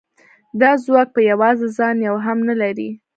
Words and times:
دا 0.61 0.71
ځواک 0.83 1.09
په 1.15 1.21
یوازې 1.31 1.67
ځان 1.77 1.95
یو 2.07 2.15
هم 2.25 2.37
نه 2.49 2.55
لري 2.61 2.89